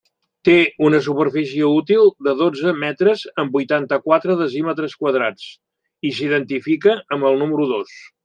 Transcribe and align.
Té 0.47 0.53
una 0.85 0.99
superfície 1.07 1.67
útil 1.79 2.09
de 2.27 2.33
dotze 2.39 2.73
metres 2.85 3.25
amb 3.43 3.59
vuitanta-quatre 3.59 4.39
decímetres 4.41 4.97
quadrats 5.03 5.45
i 6.11 6.13
s'identifica 6.21 6.99
amb 7.17 7.29
el 7.33 7.39
Número 7.45 7.69
Dos. 7.75 7.95